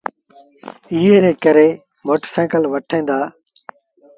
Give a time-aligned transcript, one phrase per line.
[0.91, 1.67] ايئي ري ڪري
[2.05, 3.19] موٽر سآئيٚڪل وٺيٚن دآ۔